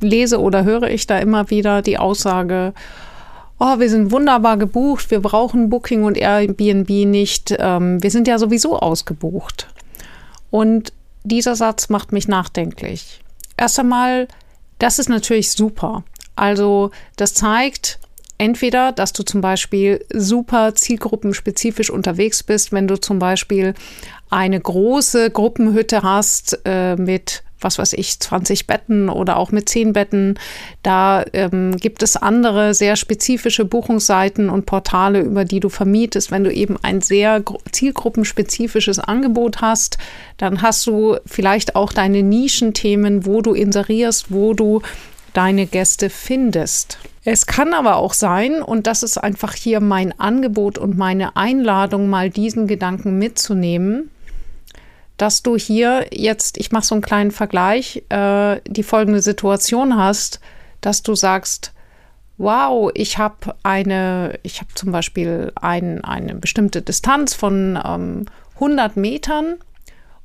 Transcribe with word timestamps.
lese 0.00 0.40
oder 0.40 0.64
höre 0.64 0.90
ich 0.90 1.06
da 1.06 1.18
immer 1.18 1.50
wieder 1.50 1.82
die 1.82 1.98
Aussage, 1.98 2.72
oh, 3.58 3.78
wir 3.78 3.90
sind 3.90 4.10
wunderbar 4.10 4.56
gebucht, 4.56 5.10
wir 5.10 5.20
brauchen 5.20 5.68
Booking 5.68 6.04
und 6.04 6.16
Airbnb 6.16 6.88
nicht, 6.88 7.54
ähm, 7.58 8.02
wir 8.02 8.10
sind 8.10 8.26
ja 8.28 8.38
sowieso 8.38 8.78
ausgebucht. 8.78 9.66
Und 10.56 10.94
dieser 11.22 11.54
Satz 11.54 11.90
macht 11.90 12.12
mich 12.12 12.28
nachdenklich. 12.28 13.20
Erst 13.58 13.78
einmal, 13.78 14.26
das 14.78 14.98
ist 14.98 15.10
natürlich 15.10 15.50
super. 15.50 16.02
Also 16.34 16.92
das 17.16 17.34
zeigt, 17.34 17.98
entweder, 18.38 18.92
dass 18.92 19.12
du 19.12 19.22
zum 19.22 19.42
Beispiel 19.42 20.02
super 20.10 20.74
zielgruppenspezifisch 20.74 21.90
unterwegs 21.90 22.42
bist, 22.42 22.72
wenn 22.72 22.88
du 22.88 22.98
zum 22.98 23.18
Beispiel 23.18 23.74
eine 24.30 24.58
große 24.58 25.30
Gruppenhütte 25.30 26.02
hast 26.02 26.58
äh, 26.64 26.96
mit 26.96 27.42
was 27.60 27.78
weiß 27.78 27.94
ich, 27.94 28.20
20 28.20 28.66
Betten 28.66 29.08
oder 29.08 29.36
auch 29.36 29.50
mit 29.50 29.68
10 29.68 29.92
Betten. 29.92 30.38
Da 30.82 31.24
ähm, 31.32 31.76
gibt 31.76 32.02
es 32.02 32.16
andere 32.16 32.74
sehr 32.74 32.96
spezifische 32.96 33.64
Buchungsseiten 33.64 34.48
und 34.48 34.66
Portale, 34.66 35.20
über 35.20 35.44
die 35.44 35.60
du 35.60 35.68
vermietest. 35.68 36.30
Wenn 36.30 36.44
du 36.44 36.52
eben 36.52 36.76
ein 36.82 37.00
sehr 37.00 37.42
zielgruppenspezifisches 37.72 38.98
Angebot 38.98 39.60
hast, 39.60 39.98
dann 40.36 40.62
hast 40.62 40.86
du 40.86 41.16
vielleicht 41.24 41.76
auch 41.76 41.92
deine 41.92 42.22
Nischenthemen, 42.22 43.26
wo 43.26 43.40
du 43.40 43.54
inserierst, 43.54 44.26
wo 44.30 44.54
du 44.54 44.82
deine 45.32 45.66
Gäste 45.66 46.10
findest. 46.10 46.98
Es 47.24 47.46
kann 47.46 47.74
aber 47.74 47.96
auch 47.96 48.14
sein, 48.14 48.62
und 48.62 48.86
das 48.86 49.02
ist 49.02 49.18
einfach 49.18 49.52
hier 49.52 49.80
mein 49.80 50.18
Angebot 50.18 50.78
und 50.78 50.96
meine 50.96 51.36
Einladung, 51.36 52.08
mal 52.08 52.30
diesen 52.30 52.68
Gedanken 52.68 53.18
mitzunehmen, 53.18 54.10
dass 55.16 55.42
du 55.42 55.56
hier 55.56 56.06
jetzt, 56.12 56.58
ich 56.58 56.72
mache 56.72 56.84
so 56.84 56.94
einen 56.94 57.02
kleinen 57.02 57.30
Vergleich, 57.30 58.02
äh, 58.10 58.60
die 58.66 58.82
folgende 58.82 59.22
Situation 59.22 59.96
hast, 59.96 60.40
dass 60.80 61.02
du 61.02 61.14
sagst, 61.14 61.72
wow, 62.38 62.90
ich 62.94 63.18
habe 63.18 63.54
eine, 63.62 64.38
ich 64.42 64.60
habe 64.60 64.74
zum 64.74 64.92
Beispiel 64.92 65.52
ein, 65.54 66.04
eine 66.04 66.34
bestimmte 66.34 66.82
Distanz 66.82 67.34
von 67.34 67.78
ähm, 67.82 68.26
100 68.54 68.96
Metern 68.96 69.56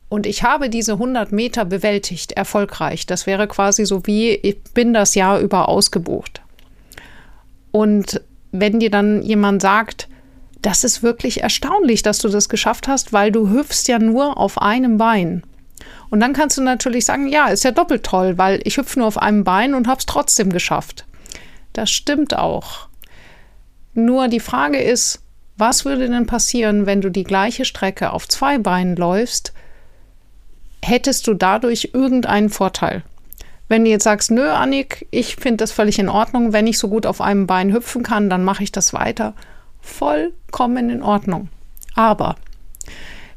und 0.10 0.26
ich 0.26 0.44
habe 0.44 0.70
diese 0.70 0.94
100 0.94 1.32
Meter 1.32 1.64
bewältigt, 1.64 2.34
erfolgreich. 2.34 3.06
Das 3.06 3.28
wäre 3.28 3.48
quasi 3.48 3.86
so 3.86 4.06
wie, 4.06 4.32
ich 4.32 4.62
bin 4.74 4.94
das 4.94 5.16
Jahr 5.16 5.40
über 5.40 5.70
ausgebucht. 5.70 6.42
Und 7.72 8.22
wenn 8.52 8.82
dir 8.82 8.92
dann 8.92 9.24
jemand 9.24 9.62
sagt, 9.62 10.10
das 10.62 10.84
ist 10.84 11.02
wirklich 11.02 11.42
erstaunlich, 11.42 12.04
dass 12.04 12.20
du 12.20 12.30
das 12.30 12.50
geschafft 12.50 12.88
hast, 12.88 13.14
weil 13.14 13.32
du 13.32 13.50
hüpfst 13.50 13.88
ja 13.88 14.00
nur 14.00 14.38
auf 14.38 14.62
einem 14.62 14.98
Bein. 14.98 15.44
Und 16.10 16.20
dann 16.20 16.34
kannst 16.34 16.58
du 16.58 16.62
natürlich 16.62 17.06
sagen, 17.06 17.28
ja, 17.28 17.48
ist 17.48 17.64
ja 17.64 17.72
doppelt 17.72 18.04
toll, 18.04 18.38
weil 18.38 18.62
ich 18.66 18.78
hüpfe 18.78 19.00
nur 19.00 19.08
auf 19.08 19.18
einem 19.18 19.44
Bein 19.44 19.74
und 19.74 19.88
habe 19.88 20.00
es 20.00 20.06
trotzdem 20.06 20.52
geschafft. 20.52 21.06
Das 21.74 21.90
stimmt 21.90 22.38
auch. 22.38 22.90
Nur 23.94 24.28
die 24.28 24.40
Frage 24.40 24.78
ist, 24.78 25.22
was 25.58 25.86
würde 25.86 26.10
denn 26.10 26.28
passieren, 26.28 26.86
wenn 26.86 27.02
du 27.02 27.10
die 27.10 27.24
gleiche 27.24 27.66
Strecke 27.66 28.12
auf 28.12 28.28
zwei 28.28 28.58
Beinen 28.58 28.96
läufst? 28.96 29.54
Hättest 30.84 31.28
du 31.28 31.34
dadurch 31.34 31.92
irgendeinen 31.94 32.50
Vorteil? 32.50 33.04
Wenn 33.68 33.86
du 33.86 33.90
jetzt 33.90 34.04
sagst, 34.04 34.32
nö, 34.32 34.50
Annik, 34.50 35.08
ich 35.12 35.38
finde 35.38 35.58
das 35.58 35.72
völlig 35.72 35.98
in 35.98 36.10
Ordnung, 36.10 36.52
wenn 36.52 36.68
ich 36.68 36.78
so 36.78 36.90
gut 36.90 37.06
auf 37.06 37.22
einem 37.22 37.48
Bein 37.48 37.72
hüpfen 37.72 38.04
kann, 38.04 38.30
dann 38.30 38.44
mache 38.44 38.64
ich 38.64 38.72
das 38.72 38.94
weiter. 38.94 39.34
Vollkommen 39.82 40.90
in 40.90 41.04
Ordnung. 41.04 41.50
Aber 41.96 42.36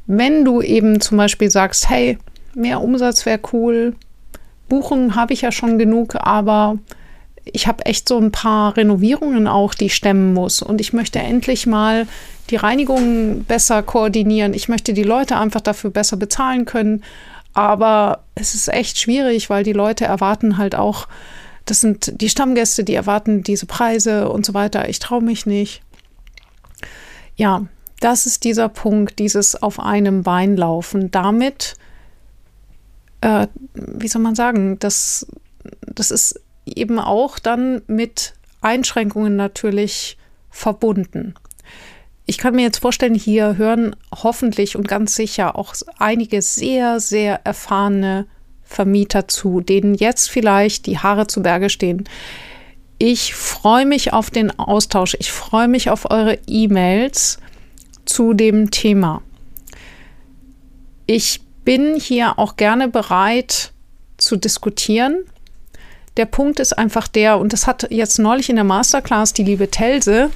wenn 0.07 0.45
du 0.45 0.61
eben 0.61 1.01
zum 1.01 1.17
Beispiel 1.17 1.49
sagst, 1.49 1.89
hey, 1.89 2.17
mehr 2.53 2.81
Umsatz 2.81 3.25
wäre 3.25 3.39
cool, 3.53 3.95
Buchen 4.69 5.15
habe 5.15 5.33
ich 5.33 5.41
ja 5.41 5.51
schon 5.51 5.77
genug, 5.77 6.15
aber 6.15 6.77
ich 7.45 7.67
habe 7.67 7.85
echt 7.85 8.07
so 8.09 8.17
ein 8.17 8.31
paar 8.31 8.75
Renovierungen 8.75 9.47
auch, 9.47 9.73
die 9.75 9.85
ich 9.85 9.95
stemmen 9.95 10.33
muss. 10.33 10.61
Und 10.61 10.81
ich 10.81 10.93
möchte 10.93 11.19
endlich 11.19 11.67
mal 11.67 12.07
die 12.49 12.55
Reinigung 12.55 13.43
besser 13.43 13.83
koordinieren. 13.83 14.53
Ich 14.53 14.67
möchte 14.67 14.93
die 14.93 15.03
Leute 15.03 15.37
einfach 15.37 15.61
dafür 15.61 15.91
besser 15.91 16.17
bezahlen 16.17 16.65
können. 16.65 17.03
Aber 17.53 18.23
es 18.33 18.55
ist 18.55 18.67
echt 18.67 18.99
schwierig, 18.99 19.49
weil 19.49 19.63
die 19.63 19.73
Leute 19.73 20.05
erwarten 20.05 20.57
halt 20.57 20.75
auch, 20.75 21.07
das 21.65 21.81
sind 21.81 22.19
die 22.21 22.29
Stammgäste, 22.29 22.83
die 22.83 22.95
erwarten 22.95 23.43
diese 23.43 23.65
Preise 23.65 24.29
und 24.29 24.45
so 24.45 24.53
weiter. 24.53 24.89
Ich 24.89 24.99
traue 24.99 25.21
mich 25.21 25.45
nicht. 25.45 25.81
Ja, 27.35 27.65
das 27.99 28.25
ist 28.25 28.43
dieser 28.43 28.69
Punkt, 28.69 29.19
dieses 29.19 29.61
auf 29.61 29.79
einem 29.79 30.23
Bein 30.23 30.57
laufen. 30.57 31.11
Damit, 31.11 31.75
äh, 33.21 33.47
wie 33.73 34.07
soll 34.07 34.21
man 34.21 34.35
sagen, 34.35 34.77
das, 34.79 35.27
das 35.81 36.11
ist 36.11 36.41
eben 36.65 36.99
auch 36.99 37.39
dann 37.39 37.81
mit 37.87 38.33
Einschränkungen 38.61 39.35
natürlich 39.35 40.17
verbunden. 40.49 41.35
Ich 42.25 42.37
kann 42.37 42.55
mir 42.55 42.63
jetzt 42.63 42.79
vorstellen, 42.79 43.13
hier 43.13 43.57
hören 43.57 43.95
hoffentlich 44.11 44.75
und 44.75 44.87
ganz 44.87 45.15
sicher 45.15 45.55
auch 45.55 45.75
einige 45.99 46.41
sehr, 46.41 46.99
sehr 46.99 47.45
erfahrene 47.45 48.25
Vermieter 48.63 49.27
zu, 49.27 49.61
denen 49.61 49.93
jetzt 49.93 50.29
vielleicht 50.29 50.87
die 50.87 50.97
Haare 50.97 51.27
zu 51.27 51.43
Berge 51.43 51.69
stehen. 51.69 52.05
Ich 52.97 53.35
freue 53.35 53.85
mich 53.85 54.13
auf 54.13 54.29
den 54.29 54.57
Austausch. 54.57 55.17
Ich 55.19 55.31
freue 55.31 55.67
mich 55.67 55.89
auf 55.89 56.09
eure 56.09 56.37
E-Mails 56.47 57.39
zu 58.05 58.33
dem 58.33 58.71
Thema. 58.71 59.21
Ich 61.05 61.41
bin 61.65 61.95
hier 61.99 62.39
auch 62.39 62.55
gerne 62.55 62.87
bereit 62.87 63.71
zu 64.17 64.37
diskutieren. 64.37 65.25
Der 66.15 66.25
Punkt 66.25 66.61
ist 66.61 66.77
einfach 66.77 67.09
der, 67.09 67.39
und 67.39 67.51
das 67.51 67.67
hat 67.67 67.91
jetzt 67.91 68.19
neulich 68.19 68.49
in 68.49 68.55
der 68.55 68.63
Masterclass 68.63 69.33
die 69.33 69.43
liebe 69.43 69.69
Telse 69.69 70.29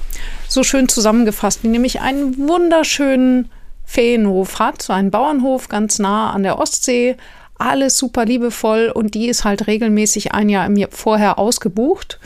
so 0.46 0.62
schön 0.62 0.88
zusammengefasst, 0.88 1.60
die 1.62 1.68
nämlich 1.68 2.00
einen 2.00 2.36
wunderschönen 2.36 3.50
Feenhof 3.86 4.58
hat, 4.58 4.82
so 4.82 4.92
einen 4.92 5.10
Bauernhof 5.10 5.68
ganz 5.68 5.98
nah 5.98 6.32
an 6.32 6.42
der 6.42 6.58
Ostsee, 6.58 7.16
alles 7.58 7.96
super 7.96 8.26
liebevoll 8.26 8.92
und 8.94 9.14
die 9.14 9.28
ist 9.28 9.44
halt 9.44 9.66
regelmäßig 9.66 10.32
ein 10.32 10.50
Jahr 10.50 10.66
im 10.66 10.76
Jahr 10.76 10.90
vorher 10.92 11.38
ausgebucht. 11.38 12.20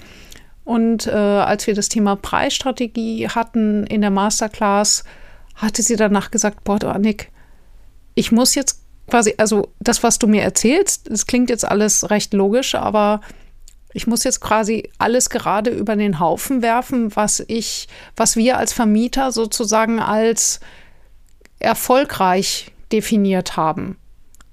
Und 0.65 1.07
äh, 1.07 1.11
als 1.11 1.67
wir 1.67 1.75
das 1.75 1.89
Thema 1.89 2.17
Preisstrategie 2.17 3.29
hatten 3.29 3.87
in 3.87 4.01
der 4.01 4.11
Masterclass, 4.11 5.05
hatte 5.55 5.83
sie 5.83 5.97
danach 5.97 6.31
gesagt, 6.31 6.65
boah, 6.65 6.83
Annik, 6.85 7.31
ich 8.15 8.33
muss 8.33 8.55
jetzt 8.55 8.81
quasi, 9.09 9.35
also 9.37 9.69
das, 9.81 10.03
was 10.03 10.19
du 10.19 10.27
mir 10.27 10.43
erzählst, 10.43 11.11
das 11.11 11.27
klingt 11.27 11.51
jetzt 11.51 11.65
alles 11.65 12.11
recht 12.11 12.33
logisch, 12.33 12.75
aber 12.75 13.21
ich 13.93 14.07
muss 14.07 14.25
jetzt 14.25 14.41
quasi 14.41 14.91
alles 14.99 15.31
gerade 15.31 15.71
über 15.71 15.95
den 15.95 16.19
Haufen 16.19 16.63
werfen, 16.63 17.15
was 17.15 17.45
ich, 17.47 17.89
was 18.17 18.37
wir 18.37 18.59
als 18.59 18.73
Vermieter 18.73 19.31
sozusagen 19.31 20.01
als 20.01 20.61
erfolgreich 21.61 22.73
definiert 22.91 23.57
haben. 23.57 23.97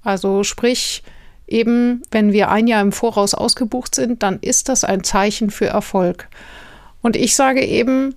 Also 0.02 0.44
sprich, 0.44 1.02
eben, 1.52 2.02
wenn 2.10 2.32
wir 2.32 2.50
ein 2.50 2.66
Jahr 2.66 2.82
im 2.82 2.92
Voraus 2.92 3.34
ausgebucht 3.34 3.94
sind, 3.94 4.22
dann 4.22 4.38
ist 4.40 4.68
das 4.68 4.84
ein 4.84 5.04
Zeichen 5.04 5.50
für 5.50 5.66
Erfolg. 5.66 6.28
Und 7.02 7.16
ich 7.16 7.36
sage 7.36 7.64
eben, 7.64 8.14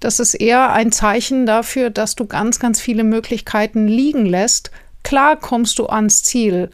das 0.00 0.20
ist 0.20 0.34
eher 0.34 0.72
ein 0.72 0.92
Zeichen 0.92 1.44
dafür, 1.44 1.90
dass 1.90 2.14
du 2.14 2.26
ganz, 2.26 2.58
ganz 2.58 2.80
viele 2.80 3.04
Möglichkeiten 3.04 3.88
liegen 3.88 4.26
lässt. 4.26 4.70
Klar 5.02 5.36
kommst 5.36 5.78
du 5.78 5.86
ans 5.86 6.22
Ziel, 6.22 6.70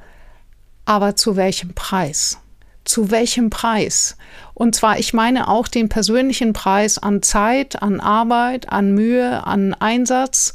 aber 0.84 1.16
zu 1.16 1.36
welchem 1.36 1.74
Preis? 1.74 2.38
zu 2.84 3.10
welchem 3.10 3.50
Preis? 3.50 4.16
Und 4.52 4.74
zwar, 4.74 4.98
ich 4.98 5.12
meine 5.14 5.48
auch 5.48 5.68
den 5.68 5.88
persönlichen 5.88 6.52
Preis 6.52 6.98
an 6.98 7.22
Zeit, 7.22 7.82
an 7.82 8.00
Arbeit, 8.00 8.70
an 8.70 8.92
Mühe, 8.94 9.44
an 9.46 9.74
Einsatz, 9.74 10.52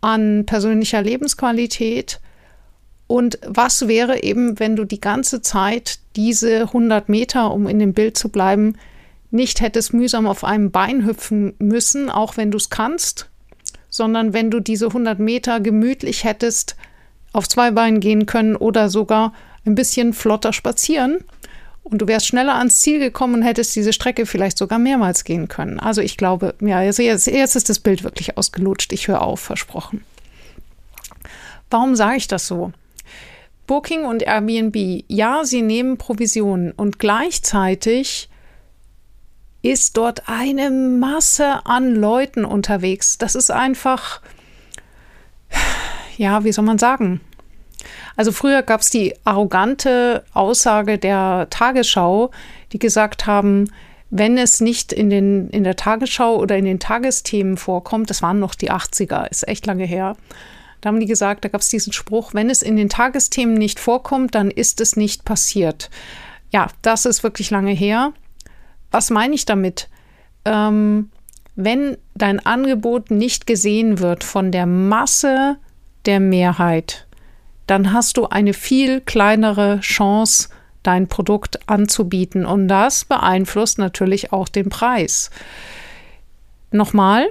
an 0.00 0.44
persönlicher 0.46 1.02
Lebensqualität 1.02 2.20
Und 3.10 3.40
was 3.44 3.88
wäre 3.88 4.22
eben, 4.22 4.60
wenn 4.60 4.76
du 4.76 4.84
die 4.84 5.00
ganze 5.00 5.42
Zeit 5.42 5.98
diese 6.14 6.60
100 6.60 7.08
Meter, 7.08 7.52
um 7.52 7.66
in 7.66 7.80
dem 7.80 7.92
Bild 7.92 8.16
zu 8.16 8.28
bleiben, 8.28 8.76
nicht 9.32 9.60
hättest 9.60 9.92
mühsam 9.92 10.28
auf 10.28 10.44
einem 10.44 10.70
Bein 10.70 11.04
hüpfen 11.04 11.54
müssen, 11.58 12.08
auch 12.08 12.36
wenn 12.36 12.52
du 12.52 12.56
es 12.56 12.70
kannst, 12.70 13.28
sondern 13.88 14.32
wenn 14.32 14.52
du 14.52 14.60
diese 14.60 14.86
100 14.86 15.18
Meter 15.18 15.58
gemütlich 15.58 16.22
hättest 16.22 16.76
auf 17.32 17.48
zwei 17.48 17.72
Beinen 17.72 17.98
gehen 17.98 18.26
können 18.26 18.54
oder 18.54 18.88
sogar 18.88 19.32
ein 19.66 19.74
bisschen 19.74 20.12
flotter 20.12 20.52
spazieren 20.52 21.18
und 21.82 22.00
du 22.00 22.06
wärst 22.06 22.28
schneller 22.28 22.54
ans 22.54 22.78
Ziel 22.78 23.00
gekommen 23.00 23.34
und 23.34 23.42
hättest 23.42 23.74
diese 23.74 23.92
Strecke 23.92 24.24
vielleicht 24.24 24.56
sogar 24.56 24.78
mehrmals 24.78 25.24
gehen 25.24 25.48
können. 25.48 25.80
Also 25.80 26.00
ich 26.00 26.16
glaube, 26.16 26.54
ja, 26.60 26.80
jetzt, 26.80 27.00
jetzt 27.00 27.56
ist 27.56 27.68
das 27.68 27.80
Bild 27.80 28.04
wirklich 28.04 28.38
ausgelutscht. 28.38 28.92
Ich 28.92 29.08
höre 29.08 29.22
auf, 29.22 29.40
versprochen. 29.40 30.04
Warum 31.70 31.96
sage 31.96 32.16
ich 32.16 32.28
das 32.28 32.46
so? 32.46 32.72
Booking 33.70 34.04
und 34.04 34.24
Airbnb, 34.24 35.04
ja, 35.06 35.44
sie 35.44 35.62
nehmen 35.62 35.96
Provisionen 35.96 36.72
und 36.72 36.98
gleichzeitig 36.98 38.28
ist 39.62 39.96
dort 39.96 40.28
eine 40.28 40.72
Masse 40.72 41.64
an 41.66 41.94
Leuten 41.94 42.44
unterwegs. 42.44 43.16
Das 43.16 43.36
ist 43.36 43.52
einfach, 43.52 44.22
ja, 46.16 46.42
wie 46.42 46.50
soll 46.50 46.64
man 46.64 46.78
sagen? 46.78 47.20
Also 48.16 48.32
früher 48.32 48.62
gab 48.62 48.80
es 48.80 48.90
die 48.90 49.14
arrogante 49.22 50.24
Aussage 50.34 50.98
der 50.98 51.46
Tagesschau, 51.50 52.32
die 52.72 52.80
gesagt 52.80 53.28
haben, 53.28 53.70
wenn 54.10 54.36
es 54.36 54.60
nicht 54.60 54.92
in, 54.92 55.10
den, 55.10 55.48
in 55.50 55.62
der 55.62 55.76
Tagesschau 55.76 56.38
oder 56.38 56.56
in 56.56 56.64
den 56.64 56.80
Tagesthemen 56.80 57.56
vorkommt, 57.56 58.10
das 58.10 58.20
waren 58.20 58.40
noch 58.40 58.56
die 58.56 58.72
80er, 58.72 59.30
ist 59.30 59.46
echt 59.46 59.64
lange 59.66 59.84
her, 59.84 60.16
da 60.80 60.88
haben 60.88 61.00
die 61.00 61.06
gesagt, 61.06 61.44
da 61.44 61.48
gab 61.48 61.60
es 61.60 61.68
diesen 61.68 61.92
Spruch, 61.92 62.34
wenn 62.34 62.50
es 62.50 62.62
in 62.62 62.76
den 62.76 62.88
Tagesthemen 62.88 63.54
nicht 63.54 63.80
vorkommt, 63.80 64.34
dann 64.34 64.50
ist 64.50 64.80
es 64.80 64.96
nicht 64.96 65.24
passiert. 65.24 65.90
Ja, 66.50 66.68
das 66.82 67.06
ist 67.06 67.22
wirklich 67.22 67.50
lange 67.50 67.72
her. 67.72 68.12
Was 68.90 69.10
meine 69.10 69.34
ich 69.34 69.44
damit? 69.44 69.88
Ähm, 70.44 71.10
wenn 71.54 71.96
dein 72.14 72.44
Angebot 72.44 73.10
nicht 73.10 73.46
gesehen 73.46 73.98
wird 73.98 74.24
von 74.24 74.50
der 74.50 74.66
Masse 74.66 75.58
der 76.06 76.20
Mehrheit, 76.20 77.06
dann 77.66 77.92
hast 77.92 78.16
du 78.16 78.26
eine 78.26 78.52
viel 78.52 79.00
kleinere 79.00 79.80
Chance, 79.80 80.48
dein 80.82 81.08
Produkt 81.08 81.68
anzubieten. 81.68 82.46
Und 82.46 82.68
das 82.68 83.04
beeinflusst 83.04 83.78
natürlich 83.78 84.32
auch 84.32 84.48
den 84.48 84.70
Preis. 84.70 85.30
Nochmal, 86.72 87.28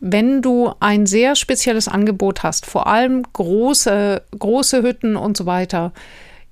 wenn 0.00 0.42
du 0.42 0.72
ein 0.80 1.06
sehr 1.06 1.36
spezielles 1.36 1.86
Angebot 1.86 2.42
hast, 2.42 2.66
vor 2.66 2.86
allem 2.86 3.22
große, 3.32 4.22
große 4.38 4.82
Hütten 4.82 5.16
und 5.16 5.36
so 5.36 5.46
weiter, 5.46 5.92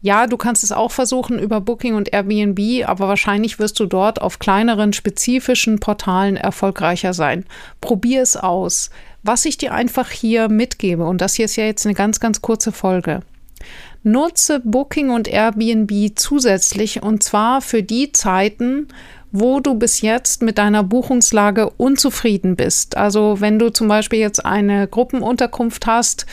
ja, 0.00 0.29
du 0.29 0.37
kannst 0.37 0.62
es 0.62 0.71
auch 0.71 0.93
versuchen 0.93 1.39
über 1.41 1.61
Booking 1.61 1.95
und 1.95 2.12
Airbnb, 2.12 2.87
aber 2.87 3.09
wahrscheinlich 3.09 3.59
wirst 3.59 3.81
du 3.81 3.87
dort 3.87 4.21
auf 4.21 4.39
kleineren, 4.39 4.93
spezifischen 4.93 5.81
Portalen 5.81 6.37
erfolgreicher 6.37 7.12
sein. 7.15 7.45
Probier 7.81 8.23
es 8.23 8.37
aus. 8.37 8.91
Was 9.25 9.45
ich 9.45 9.59
dir 9.59 9.73
einfach 9.75 10.11
hier 10.11 10.49
mitgebe, 10.49 11.05
und 11.05 11.21
das 11.21 11.35
hier 11.35 11.47
ist 11.47 11.56
ja 11.56 11.65
jetzt 11.65 11.85
eine 11.85 11.95
ganz, 11.95 12.21
ganz 12.21 12.41
kurze 12.41 12.71
Folge. 12.71 13.23
Nutze 14.02 14.60
Booking 14.64 15.10
und 15.10 15.28
Airbnb 15.28 15.93
zusätzlich 16.16 17.02
und 17.02 17.22
zwar 17.22 17.60
für 17.60 17.82
die 17.82 18.12
Zeiten, 18.12 18.88
wo 19.32 19.60
du 19.60 19.75
bis 19.75 20.00
jetzt 20.00 20.43
mit 20.43 20.58
deiner 20.58 20.82
Buchungslage 20.82 21.70
unzufrieden 21.70 22.56
bist. 22.56 22.96
Also 22.96 23.40
wenn 23.40 23.58
du 23.58 23.70
zum 23.70 23.88
Beispiel 23.88 24.20
jetzt 24.20 24.44
eine 24.44 24.88
Gruppenunterkunft 24.88 25.87
hast, 25.87 26.26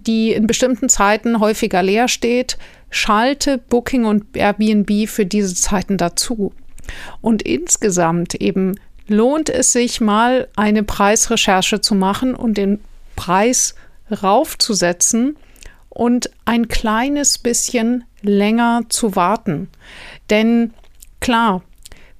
die 0.00 0.32
in 0.32 0.46
bestimmten 0.46 0.88
Zeiten 0.88 1.40
häufiger 1.40 1.82
leer 1.82 2.08
steht, 2.08 2.58
schalte 2.90 3.58
Booking 3.58 4.04
und 4.04 4.36
Airbnb 4.36 5.08
für 5.08 5.24
diese 5.24 5.54
Zeiten 5.54 5.96
dazu. 5.96 6.52
Und 7.20 7.42
insgesamt 7.42 8.34
eben 8.34 8.74
lohnt 9.06 9.48
es 9.48 9.72
sich 9.72 10.00
mal 10.00 10.48
eine 10.56 10.82
Preisrecherche 10.82 11.80
zu 11.80 11.94
machen 11.94 12.34
und 12.34 12.58
den 12.58 12.80
Preis 13.16 13.74
raufzusetzen 14.10 15.36
und 15.94 16.30
ein 16.46 16.68
kleines 16.68 17.38
bisschen 17.38 18.04
länger 18.22 18.82
zu 18.88 19.14
warten. 19.14 19.68
Denn 20.30 20.72
klar, 21.20 21.62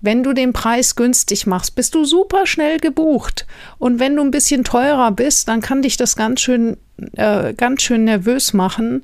wenn 0.01 0.23
du 0.23 0.33
den 0.33 0.53
Preis 0.53 0.97
günstig 0.97 1.47
machst, 1.47 1.75
bist 1.75 1.95
du 1.95 2.05
super 2.05 2.47
schnell 2.47 2.79
gebucht. 2.79 3.47
Und 3.79 3.99
wenn 3.99 4.17
du 4.17 4.23
ein 4.23 4.31
bisschen 4.31 4.65
teurer 4.65 5.13
bist, 5.13 5.49
dann 5.49 5.61
kann 5.61 5.83
dich 5.83 5.97
das 5.97 6.17
ganz 6.17 6.41
schön, 6.41 6.77
äh, 7.13 7.55
ganz 7.55 7.83
schön 7.83 8.05
nervös 8.05 8.53
machen, 8.53 9.03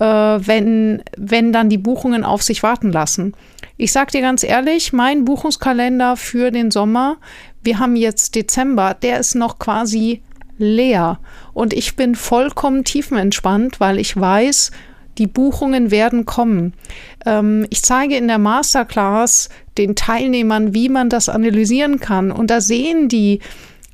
äh, 0.00 0.04
wenn, 0.04 1.02
wenn 1.16 1.52
dann 1.52 1.68
die 1.68 1.78
Buchungen 1.78 2.24
auf 2.24 2.42
sich 2.42 2.62
warten 2.62 2.90
lassen. 2.90 3.34
Ich 3.76 3.92
sag 3.92 4.10
dir 4.10 4.22
ganz 4.22 4.42
ehrlich, 4.42 4.92
mein 4.92 5.24
Buchungskalender 5.24 6.16
für 6.16 6.50
den 6.50 6.70
Sommer, 6.70 7.18
wir 7.62 7.78
haben 7.78 7.94
jetzt 7.94 8.34
Dezember, 8.34 8.94
der 8.94 9.20
ist 9.20 9.34
noch 9.34 9.58
quasi 9.58 10.22
leer. 10.58 11.18
Und 11.54 11.72
ich 11.72 11.96
bin 11.96 12.14
vollkommen 12.14 12.84
tiefenentspannt, 12.84 13.80
weil 13.80 13.98
ich 13.98 14.18
weiß, 14.18 14.70
die 15.18 15.26
Buchungen 15.26 15.90
werden 15.90 16.26
kommen. 16.26 16.74
Ähm, 17.26 17.66
ich 17.70 17.82
zeige 17.82 18.16
in 18.16 18.28
der 18.28 18.38
Masterclass 18.38 19.48
den 19.76 19.96
Teilnehmern, 19.96 20.74
wie 20.74 20.88
man 20.88 21.08
das 21.08 21.28
analysieren 21.28 22.00
kann. 22.00 22.30
Und 22.30 22.50
da 22.50 22.60
sehen 22.60 23.08
die, 23.08 23.40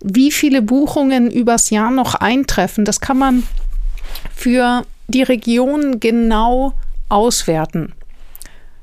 wie 0.02 0.30
viele 0.30 0.60
Buchungen 0.60 1.30
übers 1.30 1.70
Jahr 1.70 1.90
noch 1.90 2.14
eintreffen. 2.14 2.84
Das 2.84 3.00
kann 3.00 3.18
man 3.18 3.42
für 4.34 4.82
die 5.08 5.22
Region 5.22 6.00
genau 6.00 6.74
auswerten. 7.08 7.94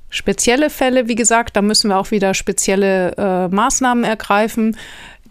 Spezielle 0.09 0.69
Fälle, 0.69 1.07
wie 1.07 1.15
gesagt, 1.15 1.55
da 1.55 1.61
müssen 1.61 1.89
wir 1.89 1.97
auch 1.97 2.11
wieder 2.11 2.33
spezielle 2.33 3.15
äh, 3.17 3.47
Maßnahmen 3.47 4.03
ergreifen. 4.03 4.75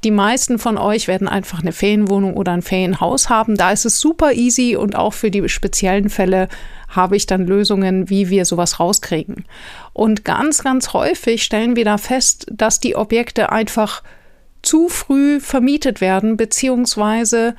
Die 0.03 0.11
meisten 0.11 0.59
von 0.59 0.79
euch 0.79 1.09
werden 1.09 1.29
einfach 1.29 1.61
eine 1.61 1.73
Ferienwohnung 1.73 2.35
oder 2.35 2.53
ein 2.53 2.63
Ferienhaus 2.63 3.29
haben. 3.29 3.57
Da 3.57 3.71
ist 3.71 3.85
es 3.85 4.01
super 4.01 4.33
easy 4.33 4.77
und 4.77 4.97
auch 4.97 5.13
für 5.13 5.31
die 5.31 5.47
speziellen 5.49 6.09
Fälle 6.09 6.49
habe 6.89 7.17
ich 7.17 7.27
dann 7.27 7.47
Lösungen, 7.47 8.09
wie 8.09 8.31
wir 8.31 8.45
sowas 8.47 8.81
rauskriegen. 8.81 9.45
Und 9.93 10.25
ganz, 10.25 10.65
ganz 10.65 10.93
häufig 10.95 11.43
stellen 11.43 11.77
wir 11.77 11.85
da 11.85 11.99
fest, 11.99 12.47
dass 12.51 12.81
die 12.81 12.97
Objekte 12.97 13.53
einfach 13.53 14.03
zu 14.63 14.89
früh 14.89 15.39
vermietet 15.39 16.01
werden, 16.01 16.37
beziehungsweise 16.37 17.55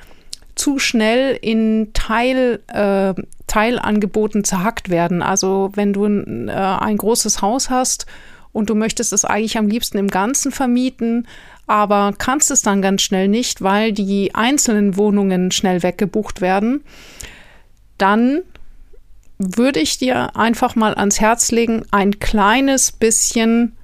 zu 0.54 0.78
schnell 0.78 1.38
in 1.40 1.92
Teil, 1.94 2.60
äh, 2.68 3.14
Teilangeboten 3.46 4.44
zerhackt 4.44 4.90
werden. 4.90 5.22
Also 5.22 5.70
wenn 5.74 5.92
du 5.92 6.06
äh, 6.06 6.50
ein 6.50 6.96
großes 6.96 7.40
Haus 7.40 7.70
hast 7.70 8.06
und 8.52 8.70
du 8.70 8.74
möchtest 8.74 9.12
es 9.12 9.24
eigentlich 9.24 9.58
am 9.58 9.68
liebsten 9.68 9.98
im 9.98 10.08
Ganzen 10.08 10.52
vermieten, 10.52 11.26
aber 11.66 12.12
kannst 12.16 12.50
es 12.50 12.62
dann 12.62 12.82
ganz 12.82 13.02
schnell 13.02 13.28
nicht, 13.28 13.62
weil 13.62 13.92
die 13.92 14.34
einzelnen 14.34 14.96
Wohnungen 14.96 15.50
schnell 15.50 15.82
weggebucht 15.82 16.40
werden, 16.40 16.82
dann 17.98 18.42
würde 19.38 19.80
ich 19.80 19.98
dir 19.98 20.36
einfach 20.36 20.76
mal 20.76 20.94
ans 20.94 21.20
Herz 21.20 21.50
legen, 21.50 21.84
ein 21.90 22.18
kleines 22.20 22.92
bisschen 22.92 23.76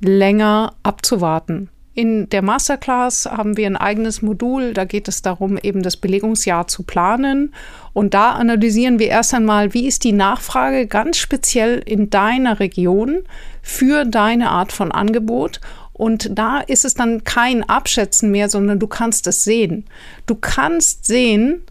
länger 0.00 0.74
abzuwarten. 0.82 1.68
In 1.96 2.28
der 2.28 2.42
Masterclass 2.42 3.24
haben 3.24 3.56
wir 3.56 3.66
ein 3.66 3.78
eigenes 3.78 4.20
Modul, 4.20 4.74
da 4.74 4.84
geht 4.84 5.08
es 5.08 5.22
darum, 5.22 5.56
eben 5.56 5.82
das 5.82 5.96
Belegungsjahr 5.96 6.68
zu 6.68 6.82
planen. 6.82 7.54
Und 7.94 8.12
da 8.12 8.32
analysieren 8.32 8.98
wir 8.98 9.08
erst 9.08 9.32
einmal, 9.32 9.72
wie 9.72 9.86
ist 9.86 10.04
die 10.04 10.12
Nachfrage 10.12 10.88
ganz 10.88 11.16
speziell 11.16 11.78
in 11.78 12.10
deiner 12.10 12.60
Region 12.60 13.22
für 13.62 14.04
deine 14.04 14.50
Art 14.50 14.72
von 14.72 14.92
Angebot. 14.92 15.62
Und 15.94 16.38
da 16.38 16.58
ist 16.58 16.84
es 16.84 16.92
dann 16.92 17.24
kein 17.24 17.66
Abschätzen 17.66 18.30
mehr, 18.30 18.50
sondern 18.50 18.78
du 18.78 18.88
kannst 18.88 19.26
es 19.26 19.42
sehen. 19.42 19.86
Du 20.26 20.34
kannst 20.34 21.06
sehen, 21.06 21.62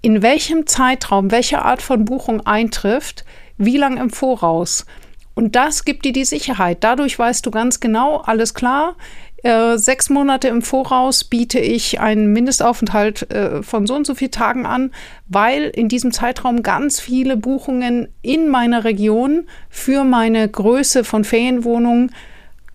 in 0.00 0.22
welchem 0.22 0.68
Zeitraum 0.68 1.32
welche 1.32 1.62
Art 1.62 1.82
von 1.82 2.04
Buchung 2.04 2.40
eintrifft, 2.46 3.24
wie 3.58 3.78
lang 3.78 3.96
im 3.96 4.10
Voraus. 4.10 4.86
Und 5.34 5.56
das 5.56 5.84
gibt 5.84 6.04
dir 6.04 6.12
die 6.12 6.24
Sicherheit. 6.24 6.84
Dadurch 6.84 7.18
weißt 7.18 7.44
du 7.44 7.50
ganz 7.50 7.80
genau, 7.80 8.18
alles 8.18 8.54
klar, 8.54 8.96
äh, 9.42 9.76
sechs 9.76 10.08
Monate 10.08 10.48
im 10.48 10.62
Voraus 10.62 11.24
biete 11.24 11.58
ich 11.58 12.00
einen 12.00 12.32
Mindestaufenthalt 12.32 13.30
äh, 13.32 13.62
von 13.62 13.86
so 13.86 13.94
und 13.94 14.06
so 14.06 14.14
vielen 14.14 14.30
Tagen 14.30 14.66
an, 14.66 14.92
weil 15.28 15.64
in 15.64 15.88
diesem 15.88 16.12
Zeitraum 16.12 16.62
ganz 16.62 17.00
viele 17.00 17.36
Buchungen 17.36 18.08
in 18.22 18.48
meiner 18.48 18.84
Region 18.84 19.48
für 19.68 20.04
meine 20.04 20.48
Größe 20.48 21.04
von 21.04 21.24
Ferienwohnungen 21.24 22.12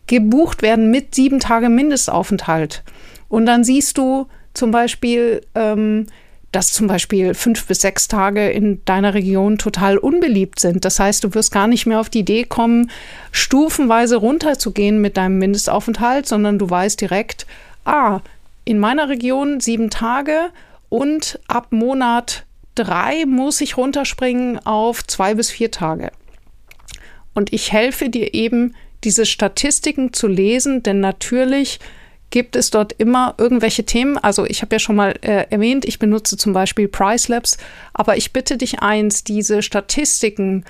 gebucht 0.07 0.61
werden 0.61 0.91
mit 0.91 1.15
sieben 1.15 1.39
Tage 1.39 1.69
Mindestaufenthalt. 1.69 2.83
Und 3.29 3.45
dann 3.45 3.63
siehst 3.63 3.97
du 3.97 4.27
zum 4.53 4.71
Beispiel, 4.71 5.41
ähm, 5.55 6.07
dass 6.57 6.73
zum 6.73 6.87
Beispiel 6.87 7.35
fünf 7.35 7.67
bis 7.67 7.81
sechs 7.81 8.07
Tage 8.07 8.49
in 8.49 8.83
deiner 8.83 9.13
Region 9.13 9.59
total 9.59 9.99
unbeliebt 9.99 10.59
sind. 10.59 10.85
Das 10.85 10.99
heißt, 10.99 11.23
du 11.23 11.35
wirst 11.35 11.51
gar 11.51 11.67
nicht 11.67 11.85
mehr 11.85 11.99
auf 11.99 12.09
die 12.09 12.21
Idee 12.21 12.45
kommen, 12.45 12.89
stufenweise 13.31 14.15
runterzugehen 14.15 14.99
mit 14.99 15.17
deinem 15.17 15.37
Mindestaufenthalt, 15.37 16.27
sondern 16.27 16.57
du 16.57 16.67
weißt 16.67 16.99
direkt, 16.99 17.45
ah, 17.85 18.21
in 18.65 18.79
meiner 18.79 19.07
Region 19.07 19.59
sieben 19.59 19.91
Tage 19.91 20.49
und 20.89 21.39
ab 21.47 21.67
Monat 21.69 22.43
drei 22.73 23.27
muss 23.27 23.61
ich 23.61 23.77
runterspringen 23.77 24.57
auf 24.65 25.05
zwei 25.05 25.35
bis 25.35 25.51
vier 25.51 25.69
Tage. 25.69 26.11
Und 27.35 27.53
ich 27.53 27.71
helfe 27.71 28.09
dir 28.09 28.33
eben, 28.33 28.73
diese 29.03 29.27
Statistiken 29.27 30.11
zu 30.11 30.25
lesen, 30.25 30.81
denn 30.81 31.01
natürlich 31.01 31.79
gibt 32.29 32.55
es 32.55 32.71
dort 32.71 32.93
immer 32.93 33.35
irgendwelche 33.37 33.85
Themen. 33.85 34.17
Also 34.17 34.45
ich 34.45 34.61
habe 34.61 34.75
ja 34.75 34.79
schon 34.79 34.95
mal 34.95 35.15
äh, 35.21 35.45
erwähnt, 35.49 35.85
ich 35.85 35.99
benutze 35.99 36.37
zum 36.37 36.53
Beispiel 36.53 36.87
Price 36.87 37.27
Labs, 37.27 37.57
aber 37.93 38.17
ich 38.17 38.33
bitte 38.33 38.57
dich 38.57 38.79
eins, 38.81 39.23
diese 39.23 39.61
Statistiken, 39.61 40.65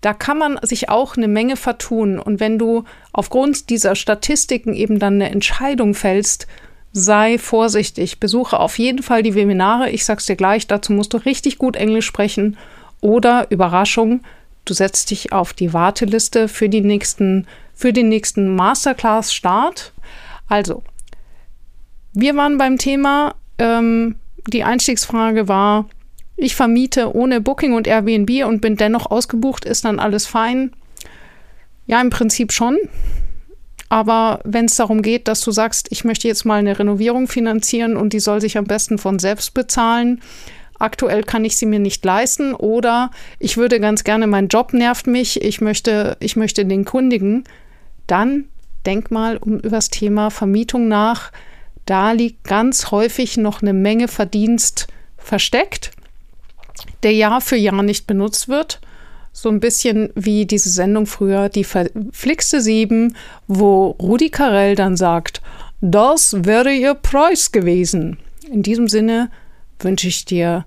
da 0.00 0.14
kann 0.14 0.38
man 0.38 0.58
sich 0.62 0.88
auch 0.88 1.16
eine 1.16 1.28
Menge 1.28 1.56
vertun. 1.56 2.18
Und 2.18 2.38
wenn 2.38 2.58
du 2.58 2.84
aufgrund 3.12 3.70
dieser 3.70 3.96
Statistiken 3.96 4.74
eben 4.74 4.98
dann 4.98 5.14
eine 5.14 5.30
Entscheidung 5.30 5.94
fällst, 5.94 6.46
sei 6.92 7.38
vorsichtig. 7.38 8.20
Besuche 8.20 8.58
auf 8.58 8.78
jeden 8.78 9.02
Fall 9.02 9.22
die 9.22 9.34
Webinare. 9.34 9.90
Ich 9.90 10.04
sag's 10.04 10.26
dir 10.26 10.36
gleich, 10.36 10.66
dazu 10.66 10.92
musst 10.92 11.12
du 11.12 11.18
richtig 11.18 11.58
gut 11.58 11.76
Englisch 11.76 12.06
sprechen. 12.06 12.56
Oder 13.00 13.50
Überraschung, 13.50 14.20
du 14.64 14.74
setzt 14.74 15.10
dich 15.10 15.32
auf 15.32 15.52
die 15.52 15.72
Warteliste 15.72 16.48
für 16.48 16.68
die 16.68 16.80
nächsten, 16.80 17.46
für 17.74 17.92
den 17.92 18.08
nächsten 18.08 18.54
Masterclass-Start. 18.54 19.92
Also, 20.48 20.82
wir 22.12 22.36
waren 22.36 22.58
beim 22.58 22.78
Thema, 22.78 23.34
ähm, 23.58 24.16
die 24.48 24.64
Einstiegsfrage 24.64 25.46
war, 25.46 25.88
ich 26.36 26.56
vermiete 26.56 27.14
ohne 27.14 27.40
Booking 27.40 27.74
und 27.74 27.86
Airbnb 27.86 28.46
und 28.46 28.60
bin 28.60 28.76
dennoch 28.76 29.10
ausgebucht, 29.10 29.64
ist 29.64 29.84
dann 29.84 29.98
alles 29.98 30.26
fein? 30.26 30.72
Ja, 31.86 32.00
im 32.00 32.10
Prinzip 32.10 32.52
schon. 32.52 32.78
Aber 33.88 34.40
wenn 34.44 34.66
es 34.66 34.76
darum 34.76 35.02
geht, 35.02 35.28
dass 35.28 35.40
du 35.40 35.50
sagst, 35.50 35.88
ich 35.90 36.04
möchte 36.04 36.28
jetzt 36.28 36.44
mal 36.44 36.58
eine 36.58 36.78
Renovierung 36.78 37.26
finanzieren 37.26 37.96
und 37.96 38.12
die 38.12 38.20
soll 38.20 38.40
sich 38.40 38.58
am 38.58 38.64
besten 38.64 38.98
von 38.98 39.18
selbst 39.18 39.54
bezahlen, 39.54 40.20
aktuell 40.78 41.24
kann 41.24 41.44
ich 41.44 41.56
sie 41.56 41.66
mir 41.66 41.80
nicht 41.80 42.04
leisten 42.04 42.54
oder 42.54 43.10
ich 43.38 43.56
würde 43.56 43.80
ganz 43.80 44.04
gerne, 44.04 44.26
mein 44.26 44.48
Job 44.48 44.72
nervt 44.72 45.06
mich, 45.06 45.42
ich 45.42 45.60
möchte, 45.60 46.16
ich 46.20 46.36
möchte 46.36 46.64
den 46.64 46.84
kundigen, 46.84 47.44
dann 48.06 48.44
denk 48.86 49.10
mal 49.10 49.36
um 49.36 49.58
übers 49.58 49.90
Thema 49.90 50.30
Vermietung 50.30 50.88
nach. 50.88 51.32
Da 51.86 52.12
liegt 52.12 52.44
ganz 52.44 52.90
häufig 52.90 53.36
noch 53.36 53.62
eine 53.62 53.72
Menge 53.72 54.08
Verdienst 54.08 54.88
versteckt, 55.16 55.90
der 57.02 57.12
Jahr 57.12 57.40
für 57.40 57.56
Jahr 57.56 57.82
nicht 57.82 58.06
benutzt 58.06 58.48
wird. 58.48 58.80
So 59.32 59.48
ein 59.48 59.60
bisschen 59.60 60.10
wie 60.14 60.46
diese 60.46 60.70
Sendung 60.70 61.06
früher, 61.06 61.48
die 61.48 61.64
verflixte 61.64 62.60
Sieben, 62.60 63.14
wo 63.46 63.90
Rudi 64.00 64.30
Carell 64.30 64.74
dann 64.74 64.96
sagt, 64.96 65.42
das 65.80 66.44
wäre 66.44 66.72
ihr 66.72 66.94
Preis 66.94 67.52
gewesen. 67.52 68.18
In 68.50 68.62
diesem 68.62 68.88
Sinne 68.88 69.30
wünsche 69.78 70.08
ich 70.08 70.24
dir 70.24 70.64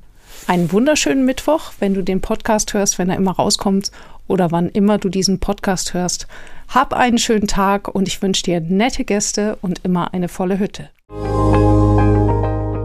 einen 0.47 0.71
wunderschönen 0.71 1.25
Mittwoch, 1.25 1.73
wenn 1.79 1.93
du 1.93 2.01
den 2.01 2.21
Podcast 2.21 2.73
hörst, 2.73 2.97
wenn 2.99 3.09
er 3.09 3.17
immer 3.17 3.31
rauskommt 3.31 3.91
oder 4.27 4.51
wann 4.51 4.69
immer 4.69 4.97
du 4.97 5.09
diesen 5.09 5.39
Podcast 5.39 5.93
hörst. 5.93 6.27
Hab 6.67 6.93
einen 6.93 7.17
schönen 7.17 7.47
Tag 7.47 7.93
und 7.93 8.07
ich 8.07 8.21
wünsche 8.21 8.43
dir 8.43 8.61
nette 8.61 9.03
Gäste 9.03 9.57
und 9.61 9.83
immer 9.83 10.13
eine 10.13 10.29
volle 10.29 10.59
Hütte. 10.59 10.89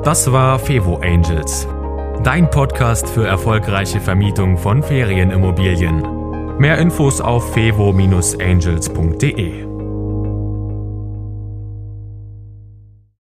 Das 0.05 0.33
war 0.33 0.59
Fevo 0.59 0.97
Angels, 0.97 1.69
dein 2.23 2.51
Podcast 2.51 3.09
für 3.09 3.27
erfolgreiche 3.27 4.01
Vermietung 4.01 4.59
von 4.59 4.83
Ferienimmobilien. 4.83 6.59
Mehr 6.59 6.79
Infos 6.79 7.21
auf 7.21 7.53
fevo-angels.de. 7.53 9.66